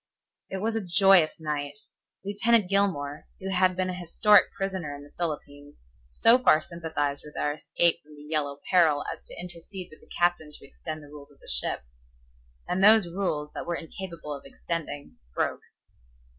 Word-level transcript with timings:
'"It 0.49 0.63
was 0.63 0.75
a 0.75 0.83
joyous 0.83 1.39
night. 1.39 1.73
Lieutenant 2.25 2.67
Gilmore, 2.67 3.27
who 3.39 3.49
had 3.49 3.75
been 3.75 3.89
an 3.91 3.97
historic 3.97 4.51
prisoner 4.53 4.95
in 4.95 5.03
the 5.03 5.13
Philippines, 5.15 5.75
so 6.03 6.39
far 6.39 6.59
sympathized 6.59 7.21
with 7.23 7.37
our 7.37 7.53
escape 7.53 8.01
from 8.01 8.15
the 8.15 8.23
Yellow 8.23 8.57
Peril 8.71 9.05
as 9.13 9.23
to 9.25 9.39
intercede 9.39 9.89
with 9.91 10.01
the 10.01 10.07
captain 10.17 10.51
to 10.53 10.65
extend 10.65 11.03
the 11.03 11.09
rules 11.09 11.29
of 11.29 11.39
the 11.39 11.47
ship. 11.47 11.83
And 12.67 12.83
those 12.83 13.05
rules 13.13 13.51
that 13.53 13.67
were 13.67 13.75
incapable 13.75 14.33
of 14.33 14.43
extending 14.43 15.17
broke. 15.35 15.61